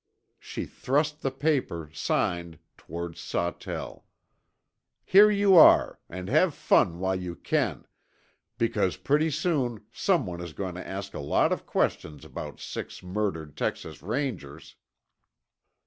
[0.39, 4.07] She thrust the paper, signed, toward Sawtell.
[5.05, 7.85] "Here you are, and have fun while you can,
[8.57, 13.55] because pretty soon someone is going to ask a lot of questions about six murdered
[13.55, 14.73] Texas Rangers."